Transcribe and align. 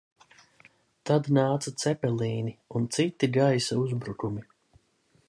Tad 1.09 1.29
nāca 1.37 1.73
Cepelīni 1.83 2.53
un 2.79 2.87
citi 2.97 3.33
gaisa 3.39 3.79
uzbrukumi. 3.83 4.47